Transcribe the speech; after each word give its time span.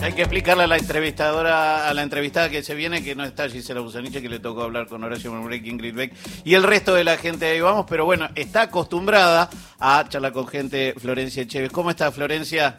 Hay 0.00 0.12
que 0.12 0.22
explicarle 0.22 0.64
a 0.64 0.66
la 0.68 0.76
entrevistadora, 0.76 1.88
a 1.88 1.92
la 1.92 2.02
entrevistada 2.02 2.48
que 2.48 2.62
se 2.62 2.74
viene, 2.74 3.02
que 3.02 3.16
no 3.16 3.24
está 3.24 3.48
Gisela 3.48 3.80
Busaniche, 3.80 4.22
que 4.22 4.28
le 4.28 4.38
tocó 4.38 4.62
hablar 4.62 4.86
con 4.86 5.02
Horacio 5.02 5.32
Murek, 5.32 5.66
Ingrid 5.66 5.94
Beck 5.94 6.14
y 6.44 6.54
el 6.54 6.62
resto 6.62 6.94
de 6.94 7.02
la 7.02 7.16
gente 7.16 7.46
ahí 7.46 7.60
vamos, 7.60 7.84
pero 7.88 8.04
bueno, 8.04 8.28
está 8.36 8.62
acostumbrada 8.62 9.50
a 9.78 10.04
charlar 10.08 10.32
con 10.32 10.46
gente 10.46 10.94
Florencia 10.96 11.42
Echeves. 11.42 11.72
¿Cómo 11.72 11.90
está 11.90 12.12
Florencia? 12.12 12.76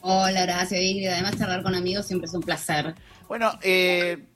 Hola, 0.00 0.42
Horacio, 0.42 0.82
Ingrid. 0.82 1.08
Además, 1.08 1.38
charlar 1.38 1.62
con 1.62 1.74
amigos 1.74 2.06
siempre 2.06 2.26
es 2.26 2.34
un 2.34 2.42
placer. 2.42 2.94
Bueno, 3.28 3.52
eh, 3.62 4.26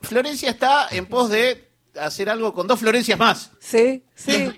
Florencia 0.00 0.50
está 0.50 0.88
en 0.90 1.06
pos 1.06 1.30
de 1.30 1.70
hacer 2.00 2.28
algo 2.28 2.52
con 2.52 2.66
dos 2.66 2.80
Florencias 2.80 3.18
más. 3.18 3.52
Sí, 3.58 4.02
sí. 4.14 4.50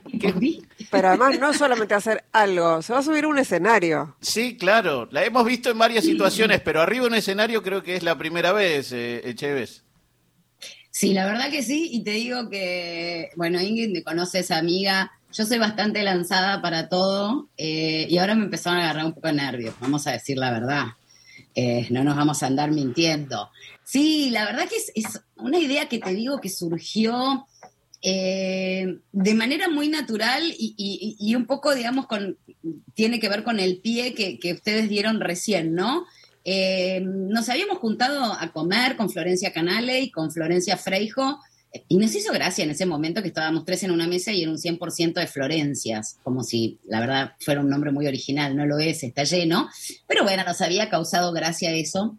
Pero 0.91 1.09
además 1.09 1.39
no 1.39 1.53
solamente 1.55 1.95
hacer 1.95 2.25
algo, 2.33 2.83
se 2.83 2.93
va 2.93 3.01
a 3.01 3.03
subir 3.03 3.27
un 3.27 3.39
escenario. 3.39 4.17
Sí, 4.21 4.57
claro. 4.57 5.09
La 5.11 5.25
hemos 5.25 5.45
visto 5.45 5.71
en 5.71 5.79
varias 5.79 6.05
situaciones, 6.05 6.61
pero 6.61 6.81
arriba 6.81 7.07
un 7.07 7.15
escenario 7.15 7.63
creo 7.63 7.83
que 7.83 7.97
es 7.97 8.03
la 8.03 8.17
primera 8.19 8.53
vez, 8.53 8.93
eh, 8.93 9.29
Echeves. 9.29 9.85
Sí, 10.91 11.13
la 11.13 11.27
verdad 11.27 11.51
que 11.51 11.63
sí, 11.63 11.91
y 11.93 12.03
te 12.03 12.11
digo 12.11 12.49
que, 12.51 13.31
bueno, 13.37 13.61
Ingrid 13.61 13.93
me 13.93 14.03
conoce 14.03 14.41
esa 14.41 14.59
amiga, 14.59 15.13
yo 15.33 15.45
soy 15.45 15.59
bastante 15.59 16.03
lanzada 16.03 16.61
para 16.61 16.89
todo, 16.89 17.49
eh, 17.57 18.07
y 18.09 18.19
ahora 18.19 18.35
me 18.35 18.45
empezaron 18.45 18.81
a 18.81 18.85
agarrar 18.85 19.05
un 19.05 19.13
poco 19.13 19.29
de 19.29 19.35
nervios, 19.35 19.75
vamos 19.81 20.07
a 20.09 20.13
decir 20.13 20.39
la 20.39 20.51
verdad. 20.51 20.87
Eh, 21.55 21.87
no 21.91 22.05
nos 22.05 22.17
vamos 22.17 22.43
a 22.43 22.47
andar 22.47 22.71
mintiendo. 22.71 23.51
Sí, 23.85 24.31
la 24.31 24.45
verdad 24.45 24.69
que 24.69 24.77
es, 24.77 25.21
una 25.37 25.59
idea 25.59 25.89
que 25.89 25.99
te 25.99 26.15
digo 26.15 26.41
que 26.41 26.49
surgió 26.49 27.47
eh, 28.03 28.99
de 29.13 29.35
manera 29.35 29.69
muy 29.69 29.89
natural 29.89 30.43
y, 30.57 31.35
un 31.35 31.47
poco, 31.47 31.75
digamos, 31.75 32.07
con, 32.07 32.39
tiene 32.95 33.19
que 33.19 33.29
ver 33.29 33.45
con 33.45 33.61
el 33.61 33.79
pie 33.79 34.15
que, 34.15 34.53
ustedes 34.53 34.89
dieron 34.89 35.21
recién, 35.21 35.75
¿no? 35.75 36.07
Eh, 36.45 37.01
nos 37.05 37.49
habíamos 37.49 37.79
juntado 37.79 38.33
a 38.33 38.53
comer 38.53 38.97
con 38.97 39.11
Florencia 39.11 39.53
Canale 39.53 40.01
y 40.01 40.11
con 40.11 40.31
Florencia 40.31 40.77
Freijo 40.77 41.41
y 41.89 41.99
nos 41.99 42.15
hizo 42.15 42.33
gracia 42.33 42.65
en 42.65 42.71
ese 42.71 42.87
momento 42.87 43.23
que 43.23 43.29
estábamos 43.29 43.65
tres 43.65 43.83
en 43.83 43.91
una 43.91 44.07
mesa 44.07 44.33
y 44.33 44.43
en 44.43 44.51
un 44.51 44.57
100% 44.57 45.15
de 45.15 45.27
Florencias, 45.27 46.19
como 46.23 46.43
si 46.43 46.79
la 46.87 47.01
verdad 47.01 47.33
fuera 47.41 47.61
un 47.61 47.69
nombre 47.69 47.93
muy 47.93 48.07
original, 48.07 48.57
no 48.57 48.67
lo 48.67 48.79
es, 48.79 49.03
está 49.03 49.25
lleno, 49.25 49.69
pero 50.07 50.25
bueno, 50.25 50.45
nos 50.45 50.61
había 50.61 50.89
causado 50.89 51.33
gracia 51.33 51.71
eso. 51.73 52.19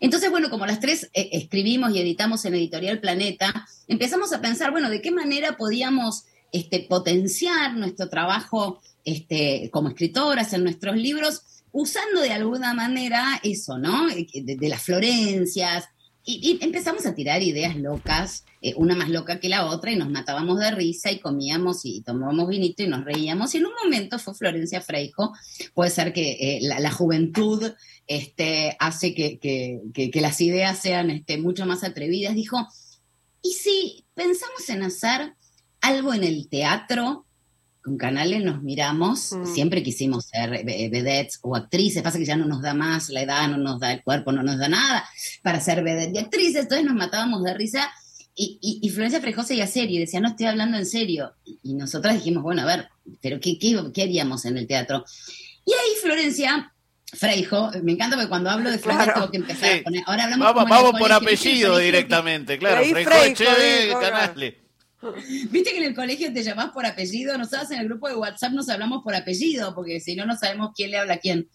Entonces, 0.00 0.30
bueno, 0.30 0.50
como 0.50 0.66
las 0.66 0.80
tres 0.80 1.10
eh, 1.14 1.30
escribimos 1.32 1.94
y 1.94 2.00
editamos 2.00 2.44
en 2.44 2.54
Editorial 2.54 3.00
Planeta, 3.00 3.66
empezamos 3.88 4.32
a 4.32 4.40
pensar, 4.40 4.70
bueno, 4.70 4.90
de 4.90 5.00
qué 5.00 5.10
manera 5.10 5.56
podíamos 5.56 6.24
este, 6.52 6.80
potenciar 6.80 7.74
nuestro 7.74 8.08
trabajo 8.08 8.80
este, 9.04 9.70
como 9.72 9.88
escritoras 9.88 10.52
en 10.52 10.64
nuestros 10.64 10.96
libros, 10.96 11.42
usando 11.72 12.20
de 12.20 12.32
alguna 12.32 12.74
manera 12.74 13.40
eso, 13.42 13.78
¿no? 13.78 14.08
Eh, 14.10 14.26
de, 14.34 14.68
las 14.68 14.82
Florencias. 14.82 15.84
Y, 16.28 16.58
empezamos 16.60 17.06
a 17.06 17.14
tirar 17.14 17.40
ideas 17.40 17.76
locas, 17.76 18.44
eh, 18.60 18.74
una 18.76 18.96
más 18.96 19.08
loca 19.08 19.38
que 19.38 19.48
la 19.48 19.66
otra, 19.66 19.92
y 19.92 19.96
nos 19.96 20.10
matábamos 20.10 20.58
de 20.58 20.72
risa 20.72 21.12
y 21.12 21.20
comíamos 21.20 21.84
y 21.84 22.02
tomábamos 22.02 22.48
vinito 22.48 22.82
y 22.82 22.88
nos 22.88 23.04
reíamos. 23.04 23.54
Y 23.54 23.58
en 23.58 23.66
un 23.66 23.72
momento 23.84 24.18
fue 24.18 24.34
Florencia 24.34 24.80
Freijo, 24.80 25.32
puede 25.72 25.90
ser 25.90 26.12
que 26.12 26.58
la 26.60 26.90
juventud 26.90 27.72
este, 28.08 28.76
hace 28.80 29.14
que, 29.14 30.10
las 30.14 30.40
ideas 30.40 30.78
sean 30.80 31.10
este, 31.10 31.38
mucho 31.38 31.64
más 31.64 31.84
atrevidas. 31.84 32.34
Dijo, 32.34 32.66
¿y 33.42 33.52
si 33.52 34.04
pensamos 34.14 34.68
en 34.68 34.82
hacer 34.82 35.34
algo 35.80 36.12
en 36.12 36.24
el 36.24 36.48
teatro? 36.48 37.25
Con 37.86 37.96
Canales 37.98 38.42
nos 38.42 38.64
miramos, 38.64 39.30
mm. 39.32 39.46
siempre 39.46 39.80
quisimos 39.80 40.24
ser 40.24 40.50
vedettes 40.64 41.38
o 41.42 41.54
actrices, 41.54 42.02
pasa 42.02 42.18
que 42.18 42.24
ya 42.24 42.36
no 42.36 42.44
nos 42.44 42.60
da 42.60 42.74
más, 42.74 43.10
la 43.10 43.22
edad 43.22 43.46
no 43.46 43.58
nos 43.58 43.78
da, 43.78 43.92
el 43.92 44.02
cuerpo 44.02 44.32
no 44.32 44.42
nos 44.42 44.58
da 44.58 44.68
nada 44.68 45.08
para 45.40 45.60
ser 45.60 45.84
vedettes 45.84 46.12
y 46.12 46.18
actrices, 46.18 46.62
entonces 46.62 46.84
nos 46.84 46.96
matábamos 46.96 47.44
de 47.44 47.54
risa 47.54 47.88
y, 48.34 48.80
y, 48.82 48.90
Florencia 48.90 49.20
Frejo 49.20 49.44
seguía 49.44 49.68
serio 49.68 49.98
y 49.98 50.00
decía, 50.00 50.18
no 50.18 50.30
estoy 50.30 50.46
hablando 50.46 50.76
en 50.76 50.84
serio. 50.84 51.32
Y, 51.62 51.74
nosotras 51.74 52.14
dijimos, 52.14 52.42
bueno, 52.42 52.62
a 52.62 52.64
ver, 52.64 52.88
pero 53.22 53.38
¿qué, 53.38 53.56
qué, 53.56 53.80
qué 53.94 54.02
haríamos 54.02 54.44
en 54.46 54.56
el 54.58 54.66
teatro? 54.66 55.04
Y 55.64 55.72
ahí 55.72 55.96
Florencia 56.02 56.74
Freijo, 57.12 57.70
me 57.84 57.92
encanta 57.92 58.16
porque 58.16 58.28
cuando 58.28 58.50
hablo 58.50 58.68
de 58.68 58.80
Freijo 58.80 59.04
tengo 59.14 59.30
que 59.30 59.36
empezar 59.36 59.78
a 59.78 59.82
poner. 59.84 60.02
Ahora 60.06 60.24
hablamos 60.24 60.54
Vamos, 60.54 60.68
vamos 60.68 60.98
por 60.98 61.12
apellido 61.12 61.78
directamente, 61.78 62.58
claro. 62.58 62.84
Freijo, 62.84 64.00
Canale. 64.00 64.65
Viste 65.50 65.70
que 65.70 65.78
en 65.78 65.84
el 65.84 65.94
colegio 65.94 66.32
te 66.32 66.42
llamás 66.42 66.70
por 66.70 66.86
apellido, 66.86 67.36
nosotros 67.38 67.70
en 67.70 67.80
el 67.80 67.88
grupo 67.88 68.08
de 68.08 68.16
WhatsApp 68.16 68.52
nos 68.52 68.68
hablamos 68.68 69.02
por 69.02 69.14
apellido, 69.14 69.74
porque 69.74 70.00
si 70.00 70.14
no, 70.16 70.26
no 70.26 70.36
sabemos 70.36 70.70
quién 70.74 70.90
le 70.90 70.98
habla 70.98 71.14
a 71.14 71.18
quién. 71.18 71.48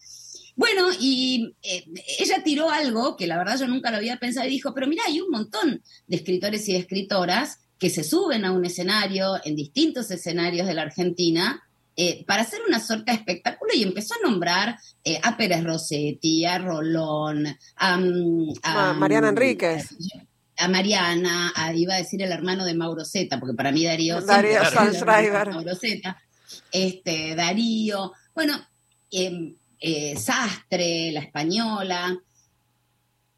Bueno, 0.56 0.90
y 1.00 1.56
eh, 1.64 1.86
ella 2.20 2.44
tiró 2.44 2.70
algo 2.70 3.16
que 3.16 3.28
la 3.28 3.38
verdad 3.38 3.58
yo 3.60 3.68
nunca 3.68 3.90
lo 3.90 3.98
había 3.98 4.18
pensado 4.18 4.48
y 4.48 4.52
dijo, 4.52 4.74
pero 4.74 4.88
mira, 4.88 5.04
hay 5.08 5.22
un 5.22 5.30
montón 5.30 5.82
de 6.08 6.16
escritores 6.16 6.68
y 6.68 6.74
de 6.74 6.80
escritoras 6.80 7.60
que 7.80 7.90
se 7.90 8.04
suben 8.04 8.46
a 8.46 8.52
un 8.52 8.66
escenario 8.66 9.36
en 9.44 9.56
distintos 9.56 10.12
escenarios 10.12 10.68
de 10.68 10.74
la 10.74 10.84
Argentina 10.84 11.64
eh, 11.96 12.24
para 12.26 12.44
hacer 12.44 12.62
una 12.68 12.80
suerte 12.80 13.12
de 13.12 13.18
espectáculo 13.18 13.74
y 13.76 13.84
empezó 13.84 14.14
a 14.16 14.30
nombrar 14.30 14.78
eh, 15.04 15.20
a 15.22 15.36
Pérez 15.36 15.64
Rossetti, 15.64 16.46
a 16.46 16.58
Rolón, 16.58 17.48
a, 17.48 18.00
ah, 18.64 18.94
Mariana 18.94 19.30
Enríquez. 19.30 19.92
A 19.92 20.31
Mariana, 20.68 21.54
iba 21.76 21.96
a 21.96 21.98
decir 21.98 22.22
el 22.22 22.32
hermano 22.32 22.66
de 22.66 22.74
Mauro 22.74 23.06
Zeta, 23.06 23.40
porque 23.40 23.56
para 23.56 23.72
mí 23.72 23.86
Darío, 23.86 24.22
Darío 24.22 24.62
Mauro 25.52 25.76
Zeta, 25.76 26.22
este, 26.72 27.36
Darío, 27.36 28.14
bueno, 28.34 28.60
em, 29.12 29.56
eh, 29.80 30.16
Sastre, 30.18 31.12
la 31.12 31.22
española, 31.22 32.18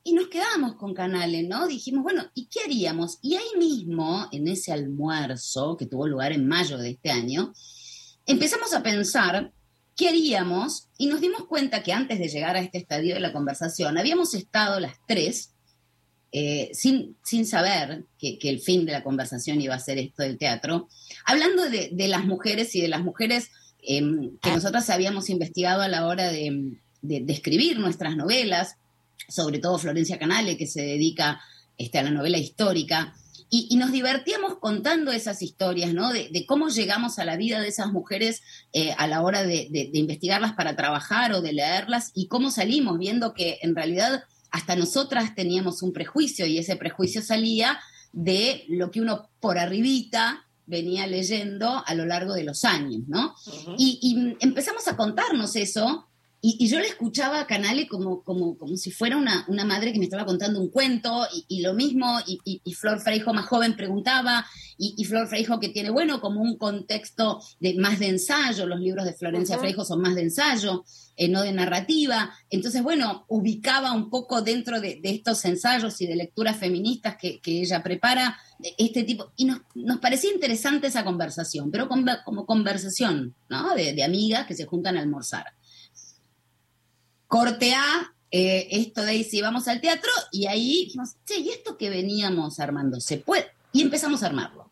y 0.03 0.13
nos 0.13 0.27
quedamos 0.27 0.75
con 0.75 0.93
Canales, 0.93 1.47
¿no? 1.47 1.65
Dijimos, 1.67 2.03
bueno, 2.03 2.25
¿y 2.33 2.47
qué 2.47 2.59
haríamos? 2.65 3.19
Y 3.21 3.35
ahí 3.35 3.57
mismo, 3.57 4.27
en 4.31 4.49
ese 4.49 4.73
almuerzo 4.73 5.77
que 5.77 5.85
tuvo 5.85 6.07
lugar 6.07 6.33
en 6.33 6.47
mayo 6.47 6.77
de 6.77 6.91
este 6.91 7.09
año, 7.09 7.53
empezamos 8.25 8.73
a 8.73 8.83
pensar 8.83 9.53
qué 9.95 10.09
haríamos 10.09 10.89
y 10.97 11.07
nos 11.07 11.21
dimos 11.21 11.45
cuenta 11.47 11.83
que 11.83 11.93
antes 11.93 12.19
de 12.19 12.27
llegar 12.27 12.57
a 12.57 12.59
este 12.59 12.79
estadio 12.79 13.13
de 13.13 13.21
la 13.21 13.31
conversación 13.31 13.97
habíamos 13.97 14.33
estado 14.33 14.79
las 14.79 14.95
tres 15.07 15.52
eh, 16.35 16.71
sin, 16.73 17.15
sin 17.21 17.45
saber 17.45 18.05
que, 18.17 18.39
el 18.41 18.59
fin 18.59 18.87
de 18.87 18.91
la 18.91 19.03
conversación 19.03 19.61
iba 19.61 19.75
a 19.75 19.79
ser 19.79 19.99
esto 19.99 20.23
del 20.23 20.39
teatro, 20.39 20.89
hablando 21.25 21.69
de, 21.69 22.07
las 22.07 22.25
mujeres 22.25 22.73
y 22.73 22.81
de 22.81 22.87
las 22.87 23.03
mujeres 23.03 23.51
em, 23.83 24.35
que 24.41 24.49
nosotras 24.49 24.89
habíamos 24.89 25.29
investigado 25.29 25.83
a 25.83 25.87
la 25.87 26.07
hora 26.07 26.31
de, 26.31 26.79
escribir 27.27 27.77
nuestras 27.77 28.17
novelas, 28.17 28.77
sobre 29.29 29.59
todo 29.59 29.77
Florencia 29.77 30.17
Canale, 30.17 30.57
que 30.57 30.65
se 30.65 30.81
dedica 30.81 31.39
este, 31.77 31.99
a 31.99 32.03
la 32.03 32.09
novela 32.09 32.39
histórica, 32.39 33.13
y, 33.55 33.75
nos 33.75 33.91
divertíamos 33.91 34.57
contando 34.57 35.11
esas 35.11 35.43
historias, 35.43 35.93
¿no? 35.93 36.11
De, 36.11 36.45
cómo 36.47 36.69
llegamos 36.69 37.19
a 37.19 37.25
la 37.25 37.37
vida 37.37 37.61
de 37.61 37.67
esas 37.67 37.91
mujeres 37.91 38.41
eh, 38.73 38.95
a 38.97 39.05
la 39.05 39.21
hora 39.21 39.43
de, 39.43 39.69
investigarlas 39.93 40.53
para 40.53 40.75
trabajar 40.75 41.31
o 41.33 41.41
de 41.43 41.53
leerlas 41.53 42.09
y 42.15 42.25
cómo 42.27 42.49
salimos 42.49 42.97
viendo 42.97 43.35
que 43.35 43.59
en 43.61 43.75
realidad 43.75 44.23
hasta 44.53 44.75
nosotras 44.75 45.33
teníamos 45.35 45.81
un 45.81 45.91
prejuicio 45.91 46.45
y 46.45 46.59
ese 46.59 46.75
prejuicio 46.75 47.23
salía 47.23 47.79
de 48.11 48.65
lo 48.69 48.91
que 48.91 49.01
uno 49.01 49.31
por 49.39 49.57
arribita 49.57 50.45
venía 50.67 51.07
leyendo 51.07 51.83
a 51.85 51.93
lo 51.95 52.05
largo 52.05 52.35
de 52.35 52.43
los 52.43 52.63
años, 52.63 53.01
¿no? 53.07 53.35
y, 53.77 53.99
y, 54.01 54.37
empezamos 54.39 54.87
a 54.87 54.95
contarnos 54.95 55.55
eso 55.55 56.07
y, 56.45 56.67
yo 56.67 56.77
le 56.77 56.87
escuchaba 56.87 57.39
a 57.39 57.47
Canale 57.47 57.87
como, 57.87 58.21
como, 58.21 58.57
como 58.57 58.75
si 58.75 58.91
fuera 58.91 59.15
una, 59.15 59.45
una, 59.47 59.63
madre 59.63 59.93
que 59.93 59.99
me 59.99 60.03
estaba 60.03 60.25
contando 60.25 60.59
un 60.59 60.67
cuento, 60.67 61.25
y, 61.47 61.61
lo 61.61 61.73
mismo, 61.73 62.19
y, 62.25 62.73
Flor 62.73 62.99
Freijo 62.99 63.33
más 63.33 63.45
joven 63.45 63.77
preguntaba, 63.77 64.45
y, 64.77 65.05
Flor 65.05 65.29
Freijo 65.29 65.61
que 65.61 65.69
tiene, 65.69 65.89
bueno, 65.89 66.19
como 66.19 66.41
un 66.41 66.57
contexto 66.57 67.39
de, 67.61 67.75
más 67.75 67.97
de 67.99 68.09
ensayo, 68.09 68.65
los 68.65 68.81
libros 68.81 69.05
de 69.05 69.13
Florencia 69.13 69.57
Freijo 69.57 69.85
son 69.85 70.01
más 70.01 70.15
de 70.15 70.23
ensayo, 70.23 70.83
eh, 71.15 71.29
no 71.29 71.43
de 71.43 71.53
narrativa. 71.53 72.35
Entonces, 72.49 72.83
bueno, 72.83 73.23
ubicaba 73.29 73.93
un 73.93 74.09
poco 74.09 74.41
dentro 74.41 74.81
de, 74.81 74.99
estos 75.01 75.45
ensayos 75.45 76.01
y 76.01 76.07
de 76.07 76.17
lecturas 76.17 76.57
feministas 76.57 77.15
que, 77.15 77.39
ella 77.45 77.81
prepara, 77.81 78.37
este 78.77 79.03
tipo, 79.03 79.31
y 79.37 79.45
nos, 79.45 79.61
nos 79.75 79.99
parecía 79.99 80.33
interesante 80.33 80.87
esa 80.87 81.05
conversación, 81.05 81.71
pero 81.71 81.87
como 81.87 82.45
conversación, 82.45 83.33
¿no? 83.47 83.73
De, 83.75 83.93
de 83.93 84.03
amigas 84.03 84.45
que 84.45 84.55
se 84.55 84.65
juntan 84.65 84.97
a 84.97 84.99
almorzar 84.99 85.45
corte 87.33 87.73
A, 87.73 88.13
eh, 88.29 88.67
esto 88.69 89.03
de 89.03 89.23
si 89.23 89.41
vamos 89.41 89.67
al 89.67 89.81
teatro, 89.81 90.11
y 90.31 90.45
ahí 90.45 90.85
dijimos, 90.85 91.15
che, 91.25 91.39
¿y 91.39 91.49
esto 91.49 91.79
que 91.79 91.89
veníamos 91.89 92.59
armando? 92.59 93.01
¿Se 93.01 93.17
puede? 93.17 93.47
Y 93.71 93.81
empezamos 93.81 94.21
a 94.21 94.27
armarlo. 94.27 94.62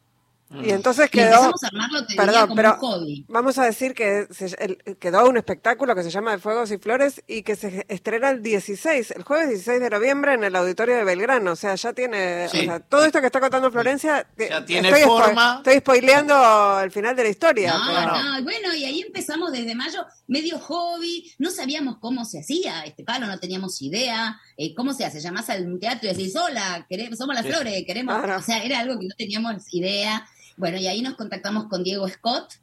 Y 0.63 0.71
entonces 0.71 1.09
quedó. 1.09 1.25
empezamos 1.27 1.63
a 1.63 1.67
armarlo, 1.67 2.05
te 2.05 2.15
Perdón, 2.15 2.41
como 2.41 2.55
pero 2.55 2.73
un 2.73 2.79
hobby. 2.79 3.25
vamos 3.29 3.57
a 3.57 3.65
decir 3.65 3.93
que 3.93 4.27
se- 4.31 4.55
el- 4.59 4.97
quedó 4.97 5.27
un 5.29 5.37
espectáculo 5.37 5.95
que 5.95 6.03
se 6.03 6.09
llama 6.09 6.31
De 6.31 6.39
Fuegos 6.39 6.71
y 6.71 6.77
Flores 6.77 7.23
y 7.27 7.43
que 7.43 7.55
se 7.55 7.85
estrena 7.87 8.29
el 8.31 8.41
16, 8.43 9.11
el 9.11 9.23
jueves 9.23 9.49
16 9.49 9.79
de 9.79 9.89
noviembre 9.89 10.33
en 10.33 10.43
el 10.43 10.55
auditorio 10.55 10.97
de 10.97 11.03
Belgrano. 11.03 11.51
O 11.51 11.55
sea, 11.55 11.75
ya 11.75 11.93
tiene. 11.93 12.49
Sí. 12.49 12.59
o 12.59 12.63
sea, 12.63 12.79
todo 12.81 13.05
esto 13.05 13.19
que 13.21 13.27
está 13.27 13.39
contando 13.39 13.71
Florencia. 13.71 14.27
Ya 14.37 14.65
tiene 14.65 14.89
estoy 14.89 15.03
forma. 15.03 15.55
estoy 15.57 15.77
spoileando 15.79 16.79
el 16.81 16.91
final 16.91 17.15
de 17.15 17.23
la 17.23 17.29
historia. 17.29 17.73
No, 17.73 17.79
pero- 17.87 18.21
no, 18.23 18.39
y 18.39 18.43
bueno, 18.43 18.75
y 18.75 18.83
ahí 18.85 19.01
empezamos 19.01 19.51
desde 19.51 19.73
mayo, 19.75 20.05
medio 20.27 20.59
hobby, 20.59 21.31
no 21.39 21.49
sabíamos 21.51 21.97
cómo 21.99 22.25
se 22.25 22.39
hacía 22.39 22.83
este 22.83 23.03
palo, 23.03 23.27
no 23.27 23.39
teníamos 23.39 23.81
idea, 23.81 24.39
eh, 24.57 24.73
cómo 24.75 24.93
se 24.93 25.05
hace, 25.05 25.19
llamás 25.19 25.49
al 25.49 25.79
teatro 25.79 26.09
y 26.09 26.13
decís, 26.13 26.35
hola, 26.35 26.85
queremos, 26.89 27.17
somos 27.17 27.35
las 27.35 27.45
Sí. 27.45 27.51
flores, 27.51 27.83
queremos, 27.85 28.17
Claro. 28.17 28.37
o 28.39 28.41
sea, 28.43 28.63
era 28.63 28.79
algo 28.79 28.99
que 28.99 29.07
no 29.07 29.15
teníamos 29.17 29.63
idea. 29.73 30.27
Bueno, 30.57 30.77
y 30.77 30.87
ahí 30.87 31.01
nos 31.01 31.15
contactamos 31.15 31.65
con 31.65 31.83
Diego 31.83 32.07
Scott, 32.07 32.53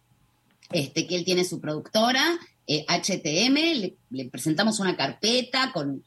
este, 0.71 1.07
que 1.07 1.17
él 1.17 1.25
tiene 1.25 1.45
su 1.45 1.61
productora, 1.61 2.39
eh, 2.67 2.85
HTM, 2.87 3.55
le, 3.81 3.97
le 4.11 4.25
presentamos 4.27 4.79
una 4.79 4.97
carpeta 4.97 5.73
con, 5.73 6.05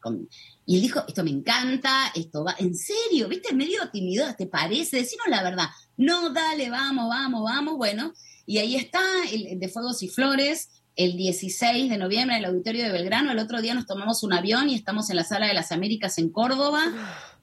y 0.65 0.75
él 0.75 0.81
dijo, 0.83 1.03
esto 1.07 1.23
me 1.23 1.31
encanta, 1.31 2.11
esto 2.15 2.43
va, 2.43 2.55
en 2.59 2.75
serio, 2.75 3.27
viste, 3.27 3.53
medio 3.53 3.89
timidez, 3.89 4.37
¿te 4.37 4.45
parece? 4.45 4.97
Decinos 4.97 5.27
la 5.27 5.43
verdad. 5.43 5.65
No, 5.97 6.31
dale, 6.31 6.69
vamos, 6.69 7.09
vamos, 7.09 7.43
vamos, 7.43 7.77
bueno. 7.77 8.13
Y 8.45 8.59
ahí 8.59 8.75
está, 8.75 9.01
el, 9.31 9.59
de 9.59 9.67
Fuegos 9.69 10.03
y 10.03 10.07
Flores, 10.07 10.69
el 10.95 11.15
16 11.15 11.89
de 11.89 11.97
noviembre 11.97 12.35
en 12.35 12.43
el 12.43 12.49
Auditorio 12.49 12.83
de 12.83 12.91
Belgrano. 12.91 13.31
El 13.31 13.39
otro 13.39 13.61
día 13.61 13.73
nos 13.73 13.85
tomamos 13.85 14.23
un 14.23 14.33
avión 14.33 14.69
y 14.69 14.75
estamos 14.75 15.09
en 15.09 15.15
la 15.15 15.23
Sala 15.23 15.47
de 15.47 15.53
las 15.53 15.71
Américas 15.71 16.17
en 16.17 16.29
Córdoba. 16.29 16.83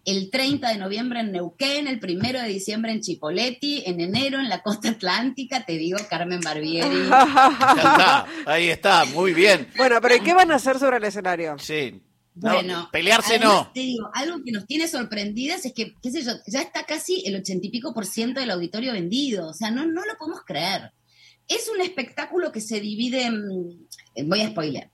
El 0.04 0.30
30 0.30 0.70
de 0.70 0.78
noviembre 0.78 1.20
en 1.20 1.32
Neuquén, 1.32 1.86
el 1.86 2.00
1 2.02 2.42
de 2.42 2.48
diciembre 2.48 2.92
en 2.92 3.00
Chipoleti, 3.00 3.82
en 3.84 4.00
enero 4.00 4.38
en 4.40 4.48
la 4.48 4.62
costa 4.62 4.90
atlántica, 4.90 5.66
te 5.66 5.76
digo, 5.76 5.98
Carmen 6.08 6.40
Barbieri. 6.40 6.88
Ya 7.08 7.74
está, 7.76 8.26
ahí 8.46 8.68
está, 8.68 9.04
muy 9.06 9.34
bien. 9.34 9.68
bueno, 9.76 9.98
pero 10.00 10.16
¿y 10.16 10.20
qué 10.20 10.32
van 10.32 10.50
a 10.50 10.54
hacer 10.56 10.78
sobre 10.78 10.96
el 10.96 11.04
escenario? 11.04 11.58
Sí. 11.58 12.02
No, 12.36 12.52
Bueno, 12.54 12.88
pelearse 12.92 13.36
además, 13.36 13.54
no. 13.66 13.70
Te 13.74 13.80
digo, 13.80 14.08
algo 14.14 14.42
que 14.44 14.52
nos 14.52 14.64
tiene 14.66 14.86
sorprendidas 14.86 15.64
es 15.66 15.72
que, 15.74 15.94
qué 16.00 16.10
sé 16.10 16.22
yo, 16.22 16.32
ya 16.46 16.62
está 16.62 16.84
casi 16.84 17.24
el 17.26 17.34
ochenta 17.36 17.66
y 17.66 17.70
pico 17.70 17.92
por 17.92 18.06
ciento 18.06 18.40
del 18.40 18.52
auditorio 18.52 18.92
vendido. 18.92 19.48
O 19.48 19.54
sea, 19.54 19.70
no, 19.70 19.84
no 19.86 20.04
lo 20.04 20.16
podemos 20.16 20.42
creer. 20.46 20.92
Es 21.48 21.68
un 21.74 21.80
espectáculo 21.80 22.52
que 22.52 22.60
se 22.60 22.80
divide, 22.80 23.22
en- 23.24 23.88
en- 24.14 24.28
voy 24.28 24.42
a 24.42 24.48
spoiler, 24.50 24.90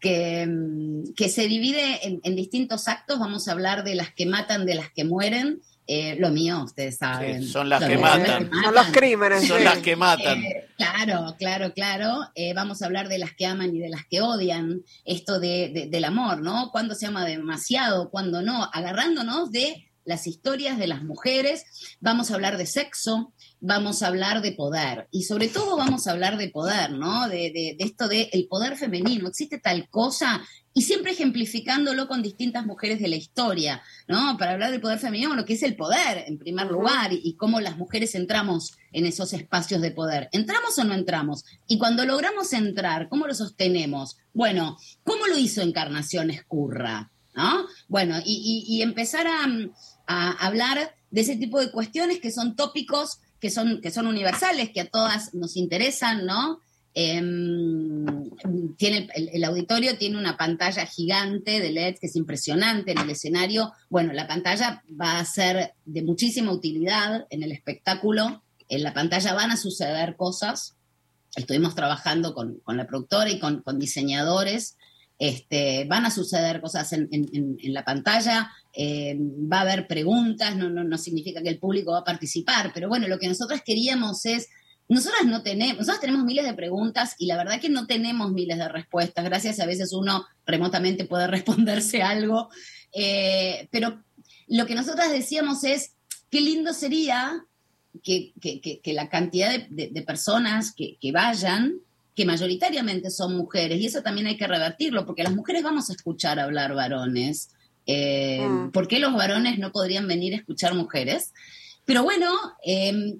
que, 0.00 0.46
mm, 0.46 1.14
que 1.14 1.28
se 1.28 1.46
divide 1.48 2.06
en, 2.06 2.20
en 2.24 2.34
distintos 2.36 2.88
actos. 2.88 3.18
Vamos 3.18 3.46
a 3.48 3.52
hablar 3.52 3.84
de 3.84 3.94
las 3.94 4.12
que 4.14 4.26
matan, 4.26 4.66
de 4.66 4.74
las 4.74 4.90
que 4.92 5.04
mueren. 5.04 5.60
Eh, 5.90 6.16
lo 6.18 6.28
mío, 6.30 6.64
ustedes 6.64 6.98
saben. 6.98 7.42
Sí, 7.42 7.48
son 7.48 7.70
las 7.70 7.82
que 7.82 7.96
matan. 7.96 8.50
Son 8.62 8.74
los 8.74 8.86
crímenes. 8.88 9.46
Son 9.48 9.56
sí. 9.58 9.64
las 9.64 9.78
que 9.78 9.96
matan. 9.96 10.42
Eh, 10.44 10.66
claro, 10.76 11.34
claro, 11.38 11.72
claro. 11.72 12.28
Eh, 12.34 12.52
vamos 12.52 12.82
a 12.82 12.86
hablar 12.86 13.08
de 13.08 13.16
las 13.18 13.32
que 13.32 13.46
aman 13.46 13.74
y 13.74 13.78
de 13.78 13.88
las 13.88 14.04
que 14.06 14.20
odian. 14.20 14.82
Esto 15.06 15.40
de, 15.40 15.70
de- 15.72 15.86
del 15.86 16.04
amor, 16.04 16.42
¿no? 16.42 16.70
Cuándo 16.72 16.94
se 16.94 17.06
ama 17.06 17.24
demasiado, 17.24 18.10
cuándo 18.10 18.42
no. 18.42 18.68
Agarrándonos 18.74 19.50
de 19.50 19.86
las 20.04 20.26
historias 20.26 20.78
de 20.78 20.88
las 20.88 21.02
mujeres. 21.04 21.64
Vamos 22.00 22.30
a 22.30 22.34
hablar 22.34 22.58
de 22.58 22.66
sexo, 22.66 23.32
vamos 23.60 24.02
a 24.02 24.06
hablar 24.08 24.40
de 24.42 24.52
poder. 24.52 25.08
Y 25.10 25.22
sobre 25.24 25.48
todo 25.48 25.76
vamos 25.76 26.06
a 26.06 26.12
hablar 26.12 26.36
de 26.38 26.48
poder, 26.48 26.92
¿no? 26.92 27.28
De, 27.28 27.50
de- 27.52 27.76
de 27.78 27.84
esto 27.84 28.08
de 28.08 28.28
el 28.32 28.46
poder 28.48 28.76
femenino. 28.76 29.28
Existe 29.28 29.58
tal 29.58 29.88
cosa. 29.88 30.42
Y 30.74 30.82
siempre 30.82 31.10
ejemplificándolo 31.12 32.06
con 32.06 32.22
distintas 32.22 32.64
mujeres 32.64 33.00
de 33.00 33.08
la 33.08 33.16
historia, 33.16 33.82
¿no? 34.06 34.36
Para 34.38 34.52
hablar 34.52 34.70
del 34.70 34.80
poder 34.80 35.00
femenino, 35.00 35.34
lo 35.34 35.44
que 35.44 35.54
es 35.54 35.62
el 35.64 35.74
poder, 35.74 36.24
en 36.28 36.38
primer 36.38 36.68
lugar, 36.68 37.12
y, 37.12 37.20
y 37.24 37.34
cómo 37.34 37.60
las 37.60 37.76
mujeres 37.76 38.14
entramos 38.14 38.76
en 38.92 39.04
esos 39.06 39.32
espacios 39.32 39.80
de 39.80 39.90
poder. 39.90 40.28
¿Entramos 40.30 40.78
o 40.78 40.84
no 40.84 40.94
entramos? 40.94 41.44
Y 41.66 41.78
cuando 41.78 42.04
logramos 42.04 42.52
entrar, 42.52 43.08
¿cómo 43.08 43.26
lo 43.26 43.34
sostenemos? 43.34 44.18
Bueno, 44.32 44.76
¿cómo 45.02 45.26
lo 45.26 45.36
hizo 45.36 45.62
Encarnación 45.62 46.30
Escurra? 46.30 47.10
¿No? 47.34 47.66
Bueno, 47.88 48.18
y, 48.24 48.64
y- 48.68 48.76
y 48.76 48.82
empezar 48.82 49.26
a, 49.26 49.46
a 50.06 50.30
hablar 50.46 50.94
de 51.10 51.20
ese 51.22 51.36
tipo 51.36 51.60
de 51.60 51.70
cuestiones 51.72 52.20
que 52.20 52.30
son 52.32 52.54
tópicos, 52.56 53.18
que 53.40 53.50
son, 53.50 53.80
que 53.80 53.90
son 53.90 54.06
universales, 54.06 54.70
que 54.70 54.80
a 54.80 54.86
todas 54.88 55.34
nos 55.34 55.56
interesan, 55.56 56.26
¿no? 56.26 56.60
Em, 56.94 58.04
tiene 58.76 59.08
el, 59.14 59.44
auditorio 59.44 59.96
tiene 59.98 60.18
una 60.18 60.36
pantalla 60.36 60.84
gigante 60.86 61.60
de 61.60 61.70
LED 61.70 61.96
que 62.00 62.06
es 62.08 62.16
impresionante 62.16 62.92
en 62.92 62.98
el 62.98 63.10
escenario. 63.10 63.72
Bueno, 63.88 64.12
la 64.12 64.26
pantalla 64.26 64.82
va 65.00 65.18
a 65.20 65.24
ser 65.24 65.74
de 65.84 66.02
muchísima 66.02 66.50
utilidad 66.52 67.26
en 67.30 67.42
el 67.42 67.52
espectáculo. 67.52 68.42
En 68.68 68.82
la 68.82 68.94
pantalla 68.94 69.32
van 69.34 69.50
a 69.52 69.56
suceder 69.56 70.16
cosas. 70.16 70.74
Estuvimos 71.36 71.74
trabajando 71.74 72.34
con, 72.34 72.58
con 72.64 72.76
la 72.76 72.86
productora 72.86 73.30
y 73.30 73.38
con, 73.38 73.62
con 73.62 73.78
diseñadores. 73.78 74.76
Este, 75.20 75.84
van 75.84 76.04
a 76.04 76.10
suceder 76.10 76.60
cosas 76.60 76.92
en- 76.92 77.08
en 77.12 77.74
la 77.74 77.84
pantalla, 77.84 78.50
eh, 78.80 79.16
va 79.18 79.58
a 79.58 79.62
haber 79.62 79.88
preguntas, 79.88 80.54
no, 80.54 80.70
no, 80.70 80.84
no 80.84 80.96
significa 80.98 81.42
que 81.42 81.48
el 81.48 81.58
público 81.58 81.90
va 81.90 81.98
a 81.98 82.04
participar, 82.04 82.70
pero 82.72 82.88
bueno, 82.88 83.08
lo 83.08 83.18
que 83.18 83.26
nosotras 83.26 83.60
queríamos 83.66 84.24
es 84.24 84.48
nosotras 84.88 85.24
no 85.26 85.42
tenemos, 85.42 85.78
nosotras 85.78 86.00
tenemos 86.00 86.24
miles 86.24 86.46
de 86.46 86.54
preguntas 86.54 87.16
y 87.18 87.26
la 87.26 87.36
verdad 87.36 87.60
que 87.60 87.68
no 87.68 87.86
tenemos 87.88 88.30
miles 88.32 88.56
de 88.56 88.68
respuestas. 88.68 89.24
Gracias 89.24 89.58
a 89.60 89.66
veces 89.66 89.92
uno 89.92 90.24
remotamente 90.46 91.04
puede 91.04 91.26
responderse 91.36 92.02
algo. 92.02 92.48
Eh, 92.92 93.68
pero 93.72 94.02
lo 94.46 94.64
que 94.64 94.74
nosotras 94.76 95.10
decíamos 95.10 95.64
es, 95.64 95.92
qué 96.30 96.40
lindo 96.40 96.72
sería 96.72 97.44
que, 98.02 98.32
que- 98.40 98.60
que- 98.80 98.92
la 98.94 99.08
cantidad 99.10 99.50
de, 99.68 100.02
personas 100.06 100.72
que 100.74 101.12
vayan, 101.12 101.80
que 102.14 102.24
mayoritariamente 102.24 103.10
son 103.10 103.36
mujeres, 103.36 103.78
y 103.80 103.86
eso 103.86 104.02
también 104.02 104.26
hay 104.28 104.36
que 104.38 104.46
revertirlo, 104.46 105.04
porque 105.04 105.22
las 105.24 105.34
mujeres 105.34 105.62
vamos 105.64 105.90
a 105.90 105.92
escuchar 105.92 106.38
hablar 106.38 106.74
varones. 106.74 107.50
Eh, 107.88 108.46
Mm. 108.46 108.70
¿Por 108.70 108.86
qué 108.86 108.98
los 109.00 109.14
varones 109.14 109.58
no 109.58 109.72
podrían 109.72 110.06
venir 110.06 110.34
a 110.34 110.36
escuchar 110.36 110.74
mujeres? 110.74 111.32
Pero 111.86 112.02
bueno, 112.04 112.30
eh, 112.64 113.14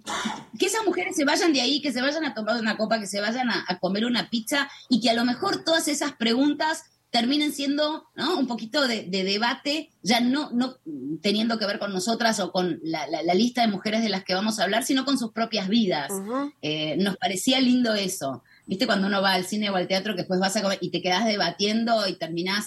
que 0.59 0.67
esas 0.67 0.85
mujeres 0.85 1.17
se 1.17 1.25
vayan 1.25 1.55
de 1.55 1.63
ahí, 1.63 1.81
que 1.81 1.91
se 1.91 2.03
vayan 2.03 2.25
a 2.27 2.35
tomar 2.35 2.61
una 2.61 2.77
copa, 2.77 3.01
que 3.01 3.07
se 3.07 3.19
vayan 3.21 3.49
a, 3.51 3.65
a 3.67 3.79
comer 3.79 4.05
una 4.05 4.29
pizza 4.29 4.71
y 4.91 5.01
que 5.01 5.09
a 5.09 5.15
lo 5.15 5.25
mejor 5.25 5.65
todas 5.65 5.89
esas 5.89 6.13
preguntas 6.13 6.85
terminen 7.11 7.55
siendo 7.55 8.05
¿no? 8.15 8.39
un 8.39 8.47
poquito 8.47 8.87
de, 8.87 9.05
de 9.05 9.25
debate, 9.25 9.89
ya 10.03 10.21
no, 10.21 10.51
no 10.51 10.77
teniendo 11.23 11.59
que 11.59 11.65
ver 11.65 11.79
con 11.79 11.95
nosotras 11.95 12.39
o 12.41 12.53
con 12.53 12.79
la, 12.83 13.07
la- 13.07 13.23
la 13.23 13.33
lista 13.33 13.63
de 13.63 13.69
mujeres 13.69 14.03
de 14.03 14.11
las 14.11 14.23
que 14.25 14.35
vamos 14.35 14.59
a 14.59 14.65
hablar, 14.65 14.85
sino 14.85 15.07
con 15.07 15.17
sus 15.19 15.33
propias 15.33 15.69
vidas. 15.69 16.11
Eh, 16.61 16.97
nos 16.99 17.17
parecía 17.17 17.61
lindo 17.63 17.95
eso. 17.95 18.43
¿Viste 18.67 18.85
cuando 18.85 19.07
uno 19.07 19.23
va 19.23 19.33
al 19.33 19.47
cine 19.47 19.71
o 19.71 19.77
al 19.77 19.89
teatro 19.89 20.13
que 20.13 20.19
después 20.19 20.39
vas 20.39 20.55
a 20.57 20.61
comer 20.63 20.77
y 20.83 20.91
te 20.91 21.01
quedas 21.01 21.25
debatiendo 21.25 22.07
y 22.07 22.17
terminás 22.17 22.67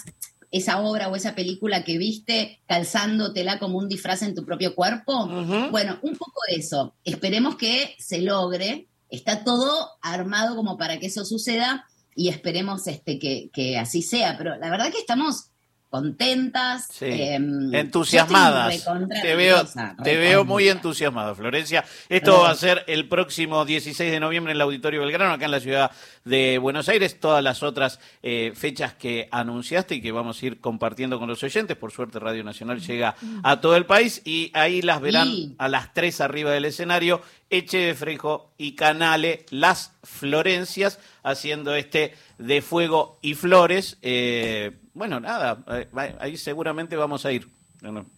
esa 0.52 0.80
obra 0.82 1.08
o 1.08 1.16
esa 1.16 1.34
película 1.34 1.82
que 1.82 1.98
viste 1.98 2.60
calzándotela 2.66 3.58
como 3.58 3.78
un 3.78 3.88
disfraz 3.88 4.22
en 4.22 4.34
tu 4.34 4.44
propio 4.44 4.74
cuerpo? 4.74 5.26
Bueno, 5.70 5.98
un 6.02 6.16
poco 6.16 6.40
de 6.48 6.56
eso. 6.56 6.94
Esperemos 7.04 7.56
que 7.56 7.96
se 7.98 8.20
logre. 8.20 8.86
Está 9.08 9.44
todo 9.44 9.90
armado 10.00 10.54
como 10.54 10.76
para 10.76 10.98
que 10.98 11.06
eso 11.06 11.24
suceda 11.24 11.86
y 12.14 12.28
esperemos 12.28 12.86
este, 12.86 13.18
que, 13.18 13.50
que 13.52 13.78
así 13.78 14.02
sea. 14.02 14.36
Pero 14.36 14.56
la 14.58 14.70
verdad 14.70 14.92
que 14.92 14.98
estamos 14.98 15.51
contentas, 15.92 16.88
Sí. 16.90 17.04
em, 17.04 17.72
Entusiasmadas. 17.74 18.82
Te 19.20 19.36
veo, 19.36 19.62
te 20.02 20.16
veo 20.16 20.44
muy 20.44 20.68
entusiasmada, 20.70 21.34
Florencia. 21.34 21.84
Esto 22.08 22.40
va 22.40 22.50
a 22.50 22.54
ser 22.54 22.82
el 22.88 23.08
próximo 23.08 23.66
16 23.66 24.10
de 24.10 24.18
noviembre 24.18 24.52
en 24.52 24.56
el 24.56 24.62
Auditorio 24.62 25.00
Belgrano, 25.02 25.34
acá 25.34 25.44
en 25.44 25.50
la 25.50 25.60
ciudad 25.60 25.90
de 26.24 26.56
Buenos 26.56 26.88
Aires. 26.88 27.20
Todas 27.20 27.44
las 27.44 27.62
otras 27.62 28.00
eh, 28.22 28.52
fechas 28.56 28.94
que 28.94 29.28
anunciaste 29.30 29.96
y 29.96 30.00
que 30.00 30.12
vamos 30.12 30.42
a 30.42 30.46
ir 30.46 30.60
compartiendo 30.60 31.18
con 31.18 31.28
los 31.28 31.42
oyentes. 31.42 31.76
Por 31.76 31.92
suerte, 31.92 32.18
Radio 32.18 32.42
Nacional 32.42 32.80
llega 32.80 33.14
a 33.42 33.60
todo 33.60 33.76
el 33.76 33.84
país 33.84 34.22
y 34.24 34.50
ahí 34.54 34.80
las 34.80 35.00
verán 35.02 35.28
Sí. 35.28 35.54
a 35.58 35.68
las 35.68 35.92
3 35.92 36.20
arriba 36.22 36.50
del 36.52 36.64
escenario. 36.64 37.20
Eche 37.50 37.76
de 37.76 37.94
Frejo 37.94 38.54
y 38.56 38.74
Canale, 38.76 39.44
las 39.50 39.92
Florencias, 40.02 40.98
haciendo 41.22 41.74
este 41.74 42.14
de 42.38 42.62
fuego 42.62 43.18
y 43.22 43.34
flores. 43.34 43.98
Eh, 44.02 44.80
bueno, 44.94 45.20
nada, 45.20 45.64
eh, 45.68 45.88
ahí 46.18 46.36
seguramente 46.36 46.96
vamos 46.96 47.24
a 47.24 47.32
ir. 47.32 47.48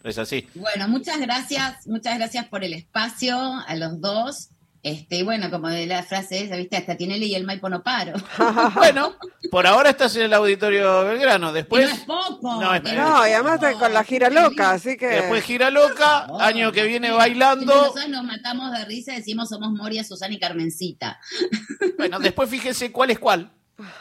Es 0.03 0.19
así. 0.19 0.47
Bueno, 0.55 0.88
muchas 0.88 1.19
gracias, 1.21 1.87
muchas 1.87 2.19
gracias 2.19 2.47
por 2.49 2.64
el 2.64 2.75
espacio 2.75 3.37
a 3.38 3.75
los 3.76 4.00
dos. 4.00 4.50
Este, 4.85 5.17
y 5.17 5.23
bueno, 5.23 5.50
como 5.50 5.69
de 5.71 5.87
la 5.87 6.03
frase 6.03 6.45
esa, 6.45 6.57
viste, 6.57 6.76
hasta 6.76 6.95
Tinelli 6.95 7.25
y 7.26 7.35
el 7.35 7.45
Maipo 7.45 7.71
no 7.71 7.83
paro. 7.83 8.12
Bueno, 8.76 9.14
por 9.50 9.67
ahora 9.67 9.88
estás 9.91 10.14
en 10.17 10.23
el 10.25 10.35
Auditorio 10.35 11.05
Belgrano. 11.05 11.50
Y 11.50 11.55
Después, 11.55 11.88
no 11.88 11.95
es 11.95 12.00
poco. 12.03 12.61
No, 12.61 12.75
es- 12.75 12.83
No, 12.83 13.26
y 13.26 13.33
además 13.33 13.61
poco. 13.61 13.79
con 13.79 13.95
la 13.95 14.05
gira 14.05 14.29
loca, 14.29 14.73
así 14.73 14.99
que. 14.99 15.07
después 15.07 15.43
gira 15.43 15.71
loca, 15.71 16.26
Oh, 16.29 16.38
año 16.38 16.71
que 16.71 16.85
viene 16.85 17.11
bailando. 17.11 17.75
Nosotros 17.75 18.09
nos 18.11 18.25
matamos 18.25 18.73
de 18.73 18.85
risa, 18.85 19.12
decimos 19.14 19.49
somos 19.49 19.73
Moria, 19.73 20.05
Susana 20.05 20.35
y 20.35 20.38
Carmencita. 20.38 21.19
Bueno, 21.97 22.19
después 22.19 22.50
fíjese 22.50 22.93
cuál 22.93 23.11
es 23.11 23.19
cuál 23.19 23.50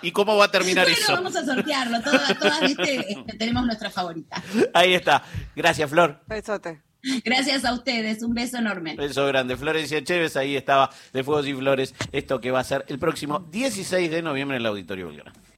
y 0.02 0.12
cómo 0.12 0.36
va 0.36 0.46
a 0.46 0.52
terminar 0.52 0.86
bueno, 0.86 1.00
eso. 1.02 1.14
vamos 1.14 1.36
a 1.38 1.46
sortearlo. 1.46 2.02
Todas, 2.02 2.38
todas 2.38 2.60
viste, 2.60 3.12
este, 3.14 3.38
tenemos 3.38 3.66
nuestra 3.66 3.90
favorita. 3.90 4.44
Ahí 4.74 4.94
está. 4.96 5.24
Gracias, 5.56 5.90
Flor. 5.90 6.20
Besote. 6.28 6.82
Gracias 7.26 7.66
a 7.66 7.74
ustedes, 7.74 8.24
un 8.24 8.34
beso 8.34 8.58
enorme. 8.58 8.96
Beso 8.96 9.26
grande. 9.28 9.58
Florencia 9.58 10.04
Chévez, 10.04 10.36
ahí 10.38 10.56
estaba, 10.56 10.90
de 11.12 11.24
Fuegos 11.24 11.48
y 11.48 11.54
Flores, 11.54 11.94
esto 12.12 12.40
que 12.40 12.52
va 12.52 12.60
a 12.60 12.64
ser 12.64 12.86
el 12.88 13.00
próximo 13.00 13.40
16 13.52 14.10
de 14.10 14.22
noviembre 14.22 14.58
en 14.58 14.62
el 14.62 14.68
Auditorio 14.68 15.08
Belgrano. 15.08 15.53